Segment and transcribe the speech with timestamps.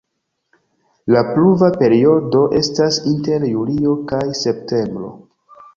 [1.15, 5.17] La pluva periodo estas inter julio kaj septembro.